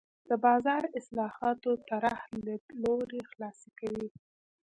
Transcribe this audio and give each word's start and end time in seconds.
د 0.29 0.31
بازار 0.45 0.83
اصلاحاتو 0.99 1.71
طراح 1.89 2.21
لیدلوری 2.45 3.21
خلاصه 3.29 3.67
کوي. 3.79 4.07